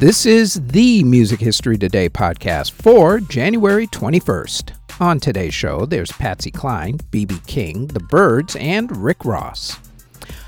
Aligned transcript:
This 0.00 0.24
is 0.24 0.54
the 0.68 1.04
Music 1.04 1.40
History 1.40 1.76
Today 1.76 2.08
podcast 2.08 2.72
for 2.72 3.20
January 3.20 3.86
21st. 3.88 4.72
On 4.98 5.20
today's 5.20 5.52
show, 5.52 5.84
there's 5.84 6.10
Patsy 6.10 6.50
Cline, 6.50 6.98
B.B. 7.10 7.36
King, 7.46 7.86
The 7.86 8.00
Byrds, 8.00 8.56
and 8.56 8.96
Rick 8.96 9.26
Ross. 9.26 9.76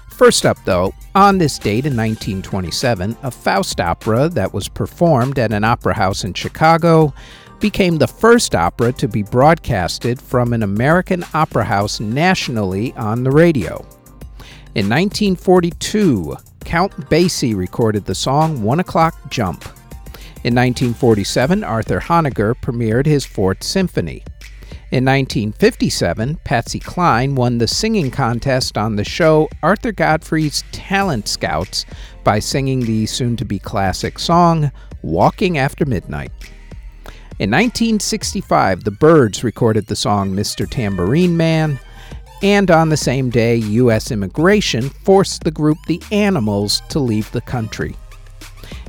First 0.09 0.47
up, 0.47 0.57
though, 0.65 0.95
on 1.15 1.37
this 1.37 1.59
date 1.59 1.85
in 1.85 1.95
1927, 1.95 3.15
a 3.23 3.31
Faust 3.31 3.79
opera 3.79 4.31
that 4.31 4.55
was 4.55 4.71
performed 4.71 5.39
at 5.39 5.53
an 5.53 5.65
opera 5.65 5.93
house 5.93 6.25
in 6.25 6.33
Chicago 6.33 7.13
became 7.61 7.99
the 7.99 8.09
first 8.09 8.55
opera 8.55 8.91
to 8.93 9.07
be 9.07 9.23
broadcasted 9.23 10.19
from 10.19 10.55
an 10.55 10.63
American 10.63 11.27
opera 11.35 11.65
house 11.65 12.01
nationally 12.01 12.95
on 12.95 13.23
the 13.23 13.31
radio. 13.31 13.87
In 14.75 14.89
1942, 14.89 16.39
Count 16.65 16.93
Basie 17.11 17.57
recorded 17.57 18.05
the 18.05 18.15
song 18.15 18.63
One 18.63 18.81
O'Clock 18.81 19.31
Jump. 19.31 19.65
In 20.45 20.55
1947, 20.55 21.63
Arthur 21.63 22.01
Honegger 22.01 22.55
premiered 22.55 23.07
his 23.07 23.25
Fourth 23.25 23.63
Symphony. 23.63 24.25
In 24.91 25.05
1957, 25.05 26.37
Patsy 26.45 26.79
Cline 26.79 27.35
won 27.35 27.59
the 27.59 27.67
singing 27.67 28.11
contest 28.11 28.77
on 28.77 28.97
the 28.97 29.05
show 29.05 29.49
Arthur 29.63 29.93
Godfrey's 29.93 30.65
Talent 30.73 31.29
Scouts 31.29 31.87
by 32.25 32.39
singing 32.39 32.81
the 32.81 33.07
soon 33.07 33.37
to 33.37 33.45
be 33.45 33.59
classic 33.59 34.19
song 34.19 34.71
Walking 35.01 35.57
After 35.57 35.87
Midnight. 35.87 36.31
In 37.39 37.51
1965, 37.51 38.85
the 38.85 38.91
Byrds 38.91 39.43
recorded 39.43 39.87
the 39.87 39.97
song 39.97 40.33
Mr. 40.33 40.69
Tambourine 40.69 41.37
Man. 41.37 41.81
And 42.43 42.73
on 42.73 42.89
the 42.89 42.97
same 42.97 43.31
day, 43.31 43.57
U.S. 43.57 44.11
immigration 44.11 44.89
forced 44.89 45.45
the 45.45 45.51
group 45.53 45.79
The 45.87 46.03
Animals 46.11 46.83
to 46.89 46.99
leave 46.99 47.31
the 47.31 47.41
country. 47.41 47.95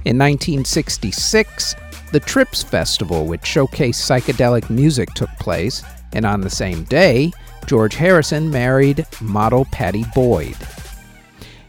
In 0.05 0.17
1966, 0.17 1.75
the 2.11 2.19
Trips 2.19 2.63
Festival, 2.63 3.25
which 3.25 3.41
showcased 3.41 4.01
psychedelic 4.01 4.69
music, 4.69 5.13
took 5.13 5.29
place, 5.39 5.83
and 6.13 6.25
on 6.25 6.41
the 6.41 6.49
same 6.49 6.83
day, 6.85 7.31
George 7.67 7.95
Harrison 7.95 8.49
married 8.49 9.05
model 9.21 9.65
Pattie 9.65 10.05
Boyd. 10.15 10.57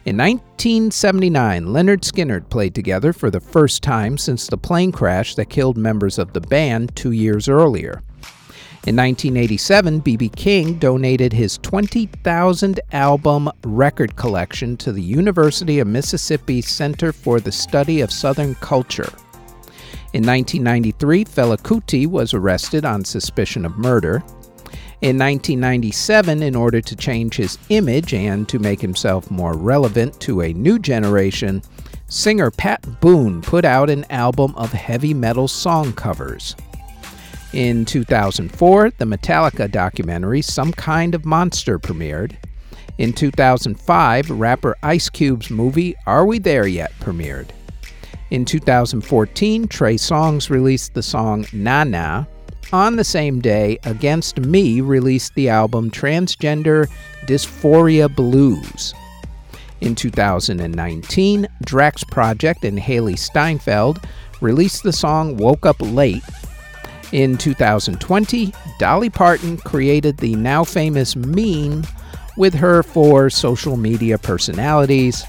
In 0.06 0.18
1979, 0.18 1.66
Lynyrd 1.66 2.00
Skynyrd 2.00 2.48
played 2.50 2.74
together 2.74 3.12
for 3.12 3.30
the 3.30 3.40
first 3.40 3.82
time 3.82 4.18
since 4.18 4.46
the 4.46 4.58
plane 4.58 4.92
crash 4.92 5.34
that 5.34 5.50
killed 5.50 5.78
members 5.78 6.18
of 6.18 6.32
the 6.32 6.40
band 6.40 6.94
two 6.96 7.12
years 7.12 7.48
earlier. 7.48 8.02
In 8.86 8.96
1987, 8.96 10.00
B.B. 10.00 10.28
King 10.28 10.74
donated 10.74 11.32
his 11.32 11.56
20,000 11.62 12.80
album 12.92 13.50
record 13.64 14.14
collection 14.16 14.76
to 14.76 14.92
the 14.92 15.00
University 15.00 15.78
of 15.78 15.86
Mississippi 15.86 16.60
Center 16.60 17.10
for 17.10 17.40
the 17.40 17.50
Study 17.50 18.02
of 18.02 18.12
Southern 18.12 18.54
Culture. 18.56 19.10
In 20.12 20.22
1993, 20.26 21.24
Fela 21.24 21.56
Kuti 21.56 22.06
was 22.06 22.34
arrested 22.34 22.84
on 22.84 23.06
suspicion 23.06 23.64
of 23.64 23.78
murder. 23.78 24.16
In 25.00 25.16
1997, 25.16 26.42
in 26.42 26.54
order 26.54 26.82
to 26.82 26.94
change 26.94 27.36
his 27.36 27.56
image 27.70 28.12
and 28.12 28.46
to 28.50 28.58
make 28.58 28.82
himself 28.82 29.30
more 29.30 29.56
relevant 29.56 30.20
to 30.20 30.42
a 30.42 30.52
new 30.52 30.78
generation, 30.78 31.62
singer 32.08 32.50
Pat 32.50 33.00
Boone 33.00 33.40
put 33.40 33.64
out 33.64 33.88
an 33.88 34.04
album 34.10 34.54
of 34.56 34.72
heavy 34.72 35.14
metal 35.14 35.48
song 35.48 35.94
covers. 35.94 36.54
In 37.54 37.84
2004, 37.84 38.90
the 38.98 39.04
Metallica 39.04 39.70
documentary 39.70 40.42
Some 40.42 40.72
Kind 40.72 41.14
of 41.14 41.24
Monster 41.24 41.78
premiered. 41.78 42.34
In 42.98 43.12
2005, 43.12 44.28
rapper 44.28 44.76
Ice 44.82 45.08
Cube's 45.08 45.50
movie 45.50 45.94
Are 46.04 46.26
We 46.26 46.40
There 46.40 46.66
Yet 46.66 46.90
premiered. 46.98 47.50
In 48.32 48.44
2014, 48.44 49.68
Trey 49.68 49.94
Songz 49.94 50.50
released 50.50 50.94
the 50.94 51.02
song 51.02 51.46
Na 51.52 51.84
Na. 51.84 52.24
On 52.72 52.96
the 52.96 53.04
same 53.04 53.40
day, 53.40 53.78
Against 53.84 54.40
Me 54.40 54.80
released 54.80 55.32
the 55.36 55.48
album 55.48 55.92
Transgender 55.92 56.88
Dysphoria 57.26 58.12
Blues. 58.12 58.94
In 59.80 59.94
2019, 59.94 61.46
Drax 61.64 62.02
Project 62.02 62.64
and 62.64 62.80
Hailee 62.80 63.16
Steinfeld 63.16 64.00
released 64.40 64.82
the 64.82 64.92
song 64.92 65.36
Woke 65.36 65.64
Up 65.64 65.76
Late 65.80 66.24
in 67.12 67.36
2020, 67.36 68.52
Dolly 68.78 69.10
Parton 69.10 69.56
created 69.58 70.16
the 70.18 70.34
now 70.36 70.64
famous 70.64 71.16
meme 71.16 71.84
with 72.36 72.54
her 72.54 72.82
four 72.82 73.30
social 73.30 73.76
media 73.76 74.18
personalities. 74.18 75.24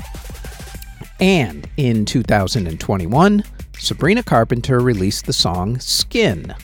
And 1.19 1.69
in 1.77 2.05
2021, 2.05 3.43
Sabrina 3.77 4.23
Carpenter 4.23 4.79
released 4.79 5.25
the 5.25 5.33
song 5.33 5.79
Skin. 5.79 6.55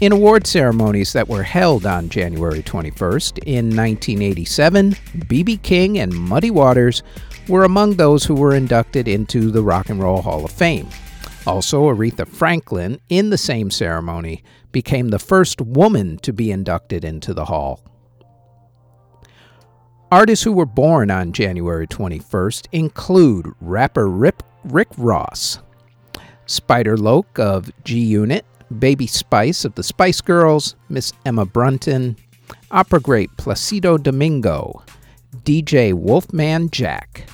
In 0.00 0.10
award 0.12 0.46
ceremonies 0.46 1.12
that 1.12 1.28
were 1.28 1.44
held 1.44 1.86
on 1.86 2.08
January 2.08 2.62
21st, 2.62 3.38
in 3.44 3.66
1987, 3.76 4.96
B.B. 5.28 5.58
King 5.58 5.98
and 5.98 6.12
Muddy 6.12 6.50
Waters 6.50 7.02
were 7.48 7.64
among 7.64 7.94
those 7.94 8.24
who 8.24 8.34
were 8.34 8.54
inducted 8.54 9.06
into 9.06 9.50
the 9.50 9.62
Rock 9.62 9.90
and 9.90 10.02
Roll 10.02 10.22
Hall 10.22 10.44
of 10.44 10.50
Fame. 10.50 10.88
Also, 11.46 11.82
Aretha 11.84 12.26
Franklin, 12.26 13.00
in 13.08 13.30
the 13.30 13.38
same 13.38 13.70
ceremony, 13.70 14.44
became 14.70 15.08
the 15.08 15.18
first 15.18 15.60
woman 15.60 16.18
to 16.18 16.32
be 16.32 16.52
inducted 16.52 17.04
into 17.04 17.34
the 17.34 17.46
Hall. 17.46 17.80
Artists 20.12 20.44
who 20.44 20.52
were 20.52 20.66
born 20.66 21.10
on 21.10 21.32
January 21.32 21.86
21st 21.86 22.68
include 22.72 23.52
rapper 23.60 24.08
Rip, 24.08 24.42
Rick 24.64 24.88
Ross, 24.96 25.58
Spider 26.46 26.96
Loc 26.96 27.38
of 27.38 27.72
G 27.82 27.98
Unit, 27.98 28.44
Baby 28.78 29.06
Spice 29.06 29.64
of 29.64 29.74
the 29.74 29.82
Spice 29.82 30.20
Girls, 30.20 30.76
Miss 30.88 31.12
Emma 31.26 31.44
Bunton, 31.44 32.16
opera 32.70 33.00
great 33.00 33.34
Placido 33.36 34.00
Domingo, 34.00 34.84
DJ 35.44 35.92
Wolfman 35.92 36.70
Jack, 36.70 37.26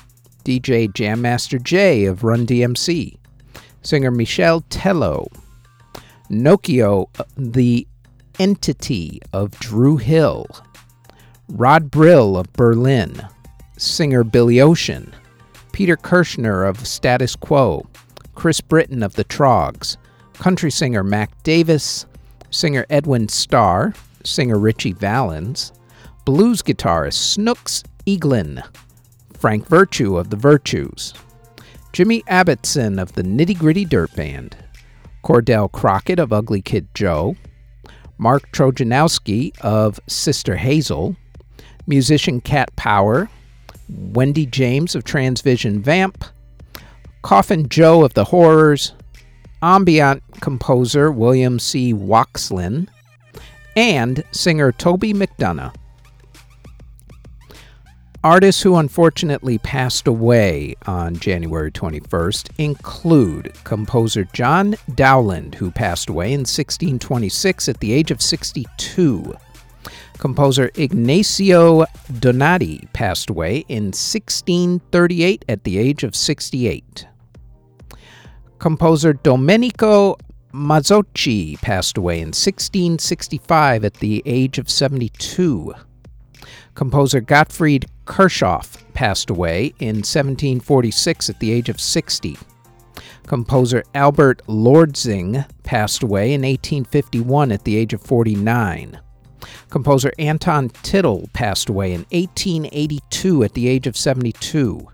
DJ 0.43 0.91
Jam 0.93 1.21
Master 1.21 1.59
Jay 1.59 2.05
of 2.05 2.23
Run 2.23 2.47
DMC, 2.47 3.18
singer 3.81 4.11
Michel 4.11 4.61
Teló, 4.63 5.27
Nokio, 6.29 7.07
uh, 7.19 7.23
the 7.37 7.87
N-Tity 8.37 9.19
of 9.33 9.51
Dru 9.59 9.97
Hill, 9.97 10.47
Rod 11.49 11.89
Brill 11.89 12.37
of 12.37 12.51
Berlin, 12.53 13.27
singer 13.77 14.23
Billy 14.23 14.61
Ocean, 14.61 15.13
Peter 15.71 15.97
Kirshner 15.97 16.67
of 16.67 16.85
Status 16.85 17.35
Quo, 17.35 17.87
Chris 18.35 18.61
Britton 18.61 19.03
of 19.03 19.15
the 19.15 19.25
Troggs, 19.25 19.97
country 20.33 20.71
singer 20.71 21.03
Mac 21.03 21.43
Davis, 21.43 22.05
singer 22.51 22.85
Edwin 22.89 23.27
Starr, 23.27 23.93
singer 24.23 24.57
Ritchie 24.57 24.93
Valens, 24.93 25.71
blues 26.25 26.61
guitarist 26.61 27.13
Snooks 27.13 27.83
Eaglin, 28.05 28.63
Frank 29.33 29.67
Virtue 29.67 30.17
of 30.17 30.29
the 30.29 30.35
Virtues, 30.35 31.13
Jimmy 31.91 32.21
Ibbotson 32.23 33.01
of 33.01 33.13
the 33.13 33.23
Nitty 33.23 33.57
Gritty 33.57 33.85
Dirt 33.85 34.13
Band, 34.15 34.55
Cordell 35.23 35.71
Crockett 35.71 36.19
of 36.19 36.31
Ugly 36.31 36.61
Kid 36.61 36.87
Joe, 36.93 37.35
Mark 38.17 38.51
Trojanowski 38.51 39.57
of 39.61 39.99
Sister 40.07 40.55
Hazel, 40.55 41.15
musician 41.87 42.41
Cat 42.41 42.73
Power, 42.75 43.29
Wendy 43.89 44.45
James 44.45 44.93
of 44.93 45.03
Transvision 45.03 45.79
Vamp, 45.79 46.23
Coffin 47.21 47.67
Joe 47.67 48.03
of 48.03 48.13
the 48.13 48.25
Horrors, 48.25 48.93
ambient 49.61 50.21
composer 50.41 51.11
William 51.11 51.59
C. 51.59 51.93
Waxlin, 51.93 52.87
and 53.75 54.23
singer 54.31 54.71
Toby 54.71 55.13
McDonough. 55.13 55.73
Artists 58.23 58.61
who 58.61 58.75
unfortunately 58.75 59.59
passed 59.59 60.05
away 60.05 60.75
on 60.85 61.15
January 61.15 61.71
21st 61.71 62.49
include 62.57 63.53
composer 63.63 64.25
John 64.33 64.75
Dowland, 64.91 65.55
who 65.55 65.71
passed 65.71 66.09
away 66.09 66.33
in 66.33 66.41
1626 66.41 67.69
at 67.69 67.79
the 67.79 67.93
age 67.93 68.11
of 68.11 68.21
62. 68.21 69.33
Composer 70.17 70.69
Ignazio 70.73 71.85
Donati 72.19 72.89
passed 72.91 73.29
away 73.29 73.63
in 73.69 73.85
1638 73.85 75.45
at 75.47 75.63
the 75.63 75.77
age 75.77 76.03
of 76.03 76.13
68. 76.13 77.07
Composer 78.57 79.13
Domenico 79.13 80.17
Mazzocchi 80.53 81.57
passed 81.61 81.97
away 81.97 82.15
in 82.15 82.29
1665 82.29 83.85
at 83.85 83.93
the 83.93 84.21
age 84.25 84.57
of 84.57 84.69
72. 84.69 85.73
Composer 86.75 87.21
Gottfried 87.21 87.85
Kirchhoff 88.09 88.83
passed 88.93 89.29
away 89.29 89.67
in 89.79 89.97
1746 89.97 91.29
at 91.29 91.39
the 91.39 91.51
age 91.51 91.69
of 91.69 91.79
60. 91.79 92.37
Composer 93.27 93.83
Albert 93.93 94.41
Lortzing 94.47 95.47
passed 95.63 96.01
away 96.01 96.33
in 96.33 96.41
1851 96.41 97.51
at 97.51 97.63
the 97.63 97.77
age 97.77 97.93
of 97.93 98.01
49. 98.01 98.99
Composer 99.69 100.11
Anton 100.17 100.69
Tittel 100.69 101.31
passed 101.33 101.69
away 101.69 101.93
in 101.93 102.01
1882 102.11 103.43
at 103.43 103.53
the 103.53 103.67
age 103.67 103.85
of 103.85 103.95
72. 103.95 104.87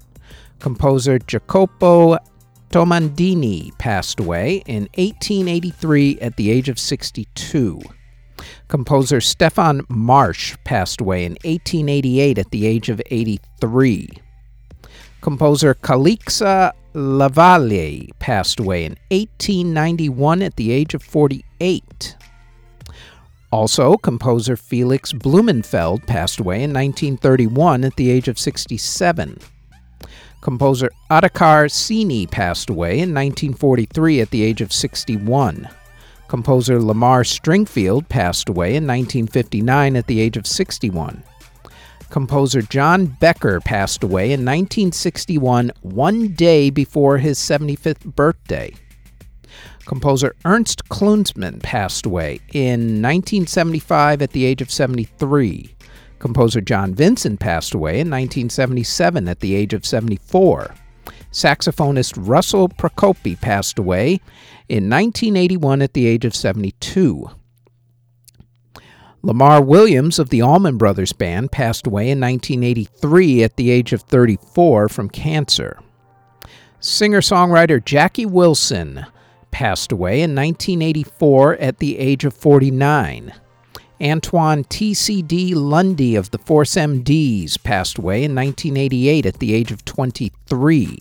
Composer 0.60 1.18
Jacopo 1.18 2.18
Tomadini 2.70 3.76
passed 3.78 4.20
away 4.20 4.62
in 4.66 4.90
1883 4.98 6.20
at 6.20 6.36
the 6.36 6.52
age 6.52 6.68
of 6.68 6.78
62. 6.78 7.80
Composer 8.68 9.22
Stefan 9.22 9.82
Marsh 9.90 10.56
passed 10.64 11.00
away 11.02 11.26
in 11.26 11.34
1888 11.44 12.38
at 12.38 12.52
the 12.52 12.66
age 12.66 12.90
of 12.90 13.02
83. 13.12 14.10
Composer 15.22 15.74
Calixa 15.76 16.72
Lavallée 16.94 18.10
passed 18.20 18.60
away 18.60 18.86
in 18.86 18.96
1891 19.12 20.42
at 20.42 20.56
the 20.56 20.72
age 20.72 20.94
of 20.94 21.04
48. 21.04 22.16
Also, 23.52 23.96
composer 23.98 24.58
Felix 24.58 25.14
Blumenfeld 25.14 26.06
passed 26.08 26.40
away 26.40 26.58
in 26.64 26.74
1931 26.74 27.84
at 27.86 27.96
the 27.96 28.10
age 28.10 28.28
of 28.28 28.40
67. 28.40 29.40
Composer 30.42 30.90
Ottokar 31.10 31.70
Sini 31.70 32.30
passed 32.30 32.70
away 32.70 32.94
in 32.94 33.14
1943 33.14 34.22
at 34.22 34.30
the 34.32 34.44
age 34.44 34.62
of 34.62 34.74
61. 34.74 35.70
Composer 36.28 36.82
Lamar 36.82 37.24
Stringfield 37.24 38.10
passed 38.10 38.50
away 38.50 38.70
in 38.70 38.88
1959 38.88 39.96
at 39.96 40.08
the 40.08 40.20
age 40.20 40.38
of 40.38 40.48
61. 40.48 41.24
Composer 42.10 42.62
John 42.62 43.06
Becker 43.06 43.60
passed 43.60 44.04
away 44.04 44.26
in 44.26 44.42
1961, 44.42 45.72
one 45.82 46.30
day 46.30 46.70
before 46.70 47.18
his 47.18 47.38
75th 47.38 48.16
birthday. 48.16 48.74
Composer 49.86 50.36
Ernst 50.46 50.88
Klussmann 50.90 51.62
passed 51.62 52.06
away 52.06 52.40
in 52.54 53.02
1975 53.02 54.22
at 54.22 54.32
the 54.32 54.46
age 54.46 54.62
of 54.62 54.72
73. 54.72 55.76
Composer 56.18 56.62
John 56.62 56.96
Vincent 56.96 57.40
passed 57.40 57.76
away 57.76 58.00
in 58.00 58.10
1977 58.10 59.28
at 59.28 59.42
the 59.42 59.54
age 59.54 59.74
of 59.74 59.86
74. 59.86 60.74
Saxophonist 61.36 62.14
Russell 62.16 62.70
Procope 62.70 63.42
passed 63.42 63.78
away 63.78 64.22
in 64.70 64.90
1981 64.90 65.82
at 65.82 65.92
the 65.92 66.08
age 66.08 66.24
of 66.24 66.34
72. 66.34 67.30
Lamar 69.22 69.62
Williams 69.62 70.18
of 70.18 70.30
the 70.30 70.42
Allman 70.42 70.78
Brothers 70.78 71.12
Band 71.12 71.52
passed 71.52 71.88
away 71.88 72.10
in 72.10 72.22
1983 72.22 73.44
at 73.44 73.58
the 73.58 73.70
age 73.70 73.92
of 73.92 74.04
34 74.04 74.88
from 74.88 75.10
cancer. 75.10 75.78
Singer 76.80 77.20
songwriter 77.20 77.84
Jackie 77.84 78.26
Wilson 78.26 79.06
passed 79.52 79.92
away 79.92 80.22
in 80.22 80.34
1984 80.36 81.58
at 81.58 81.80
the 81.80 81.98
age 81.98 82.24
of 82.24 82.34
49. 82.34 83.34
Antoine 84.02 84.64
T.C.D. 84.64 85.54
Lundy 85.54 86.16
of 86.16 86.32
the 86.32 86.38
Force 86.38 86.76
MDs 86.76 87.62
passed 87.62 87.98
away 87.98 88.24
in 88.24 88.34
1988 88.34 89.26
at 89.26 89.40
the 89.40 89.54
age 89.54 89.74
of 89.74 89.84
23. 89.84 91.00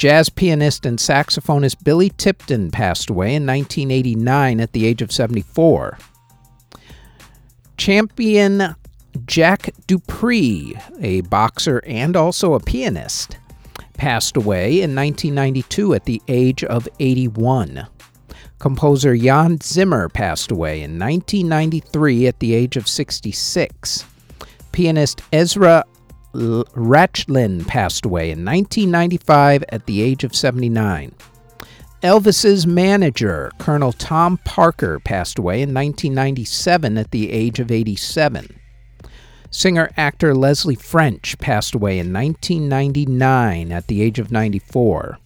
Jazz 0.00 0.30
pianist 0.30 0.86
and 0.86 0.98
saxophonist 0.98 1.84
Billy 1.84 2.08
Tipton 2.08 2.70
passed 2.70 3.10
away 3.10 3.34
in 3.34 3.44
1989 3.44 4.58
at 4.58 4.72
the 4.72 4.86
age 4.86 5.02
of 5.02 5.12
74. 5.12 5.98
Champion 7.76 8.74
Jack 9.26 9.74
Dupree, 9.86 10.74
a 11.00 11.20
boxer 11.20 11.82
and 11.84 12.16
also 12.16 12.54
a 12.54 12.60
pianist, 12.60 13.36
passed 13.92 14.38
away 14.38 14.80
in 14.80 14.94
1992 14.94 15.92
at 15.92 16.06
the 16.06 16.22
age 16.28 16.64
of 16.64 16.88
81. 16.98 17.86
Composer 18.58 19.14
Jan 19.14 19.60
Zimmer 19.60 20.08
passed 20.08 20.50
away 20.50 20.80
in 20.80 20.98
1993 20.98 22.26
at 22.26 22.40
the 22.40 22.54
age 22.54 22.78
of 22.78 22.88
66. 22.88 24.06
Pianist 24.72 25.20
Ezra 25.30 25.84
Rachlin 26.32 27.66
passed 27.66 28.04
away 28.04 28.30
in 28.30 28.44
1995 28.44 29.64
at 29.68 29.86
the 29.86 30.00
age 30.00 30.24
of 30.24 30.34
79. 30.34 31.12
Elvis's 32.02 32.66
manager, 32.66 33.50
Colonel 33.58 33.92
Tom 33.92 34.38
Parker, 34.44 35.00
passed 35.00 35.38
away 35.38 35.56
in 35.56 35.74
1997 35.74 36.96
at 36.96 37.10
the 37.10 37.30
age 37.30 37.58
of 37.58 37.70
87. 37.70 38.58
Singer 39.50 39.90
actor 39.96 40.34
Leslie 40.34 40.76
French 40.76 41.36
passed 41.38 41.74
away 41.74 41.98
in 41.98 42.12
1999 42.12 43.72
at 43.72 43.88
the 43.88 44.00
age 44.00 44.18
of 44.18 44.30
94. 44.30 45.18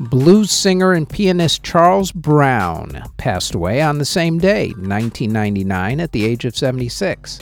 Blues 0.00 0.50
singer 0.50 0.92
and 0.92 1.08
pianist 1.08 1.62
Charles 1.62 2.10
Brown 2.10 3.02
passed 3.18 3.54
away 3.54 3.82
on 3.82 3.98
the 3.98 4.06
same 4.06 4.38
day, 4.38 4.68
1999, 4.68 6.00
at 6.00 6.12
the 6.12 6.24
age 6.24 6.46
of 6.46 6.56
76 6.56 7.38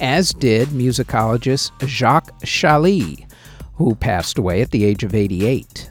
as 0.00 0.32
did 0.32 0.68
musicologist 0.68 1.72
Jacques 1.86 2.38
Chailley, 2.40 3.30
who 3.74 3.94
passed 3.94 4.38
away 4.38 4.62
at 4.62 4.70
the 4.70 4.84
age 4.84 5.04
of 5.04 5.14
88. 5.14 5.90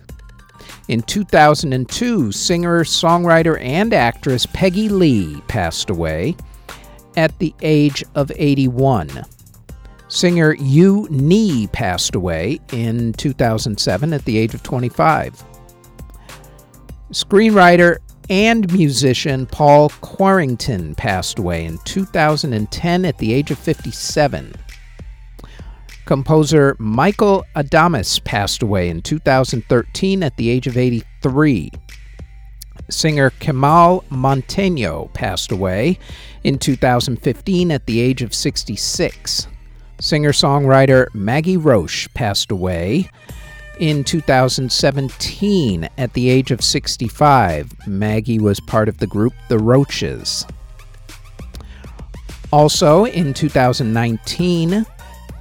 In 0.87 1.01
2002, 1.03 2.31
singer, 2.31 2.83
songwriter, 2.83 3.59
and 3.61 3.93
actress 3.93 4.45
Peggy 4.47 4.89
Lee 4.89 5.41
passed 5.47 5.89
away 5.89 6.35
at 7.15 7.37
the 7.39 7.53
age 7.61 8.03
of 8.15 8.31
81. 8.35 9.25
Singer 10.07 10.55
Yu 10.55 11.07
Ni 11.11 11.67
passed 11.67 12.15
away 12.15 12.59
in 12.73 13.13
2007 13.13 14.13
at 14.13 14.25
the 14.25 14.37
age 14.39 14.55
of 14.55 14.63
25. 14.63 15.43
Screenwriter 17.11 17.97
and 18.29 18.71
musician 18.71 19.45
Paul 19.45 19.89
Quarrington 20.01 20.95
passed 20.95 21.39
away 21.39 21.65
in 21.65 21.79
2010 21.85 23.05
at 23.05 23.17
the 23.17 23.33
age 23.33 23.51
of 23.51 23.57
57. 23.57 24.53
Composer 26.05 26.75
Michael 26.79 27.45
Adamus 27.55 28.23
passed 28.23 28.63
away 28.63 28.89
in 28.89 29.01
2013 29.01 30.23
at 30.23 30.37
the 30.37 30.49
age 30.49 30.67
of 30.67 30.77
83. 30.77 31.71
Singer 32.89 33.29
Kemal 33.39 34.03
Monteno 34.09 35.13
passed 35.13 35.51
away 35.51 35.99
in 36.43 36.57
2015 36.57 37.71
at 37.71 37.85
the 37.85 37.99
age 37.99 38.21
of 38.21 38.33
66. 38.33 39.47
Singer 39.99 40.31
songwriter 40.31 41.13
Maggie 41.13 41.57
Roche 41.57 42.07
passed 42.13 42.51
away 42.51 43.09
in 43.79 44.03
2017 44.03 45.89
at 45.97 46.13
the 46.13 46.29
age 46.29 46.51
of 46.51 46.61
65. 46.61 47.87
Maggie 47.87 48.39
was 48.39 48.59
part 48.59 48.87
of 48.87 48.97
the 48.97 49.07
group 49.07 49.33
The 49.47 49.57
Roaches. 49.57 50.45
Also 52.51 53.05
in 53.05 53.33
2019, 53.33 54.85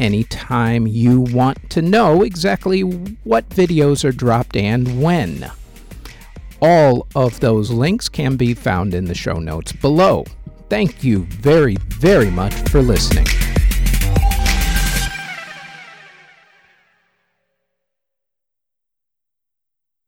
anytime 0.00 0.88
you 0.88 1.20
want 1.20 1.70
to 1.70 1.80
know 1.80 2.22
exactly 2.22 2.80
what 2.80 3.48
videos 3.50 4.04
are 4.04 4.12
dropped 4.12 4.56
and 4.56 5.00
when. 5.00 5.48
All 6.60 7.06
of 7.14 7.38
those 7.38 7.70
links 7.70 8.08
can 8.08 8.36
be 8.36 8.52
found 8.52 8.94
in 8.94 9.04
the 9.04 9.14
show 9.14 9.34
notes 9.34 9.72
below. 9.72 10.24
Thank 10.68 11.04
you 11.04 11.22
very, 11.26 11.76
very 11.76 12.30
much 12.32 12.52
for 12.68 12.82
listening. 12.82 13.45